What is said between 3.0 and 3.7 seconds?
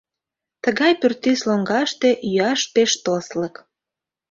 тослык.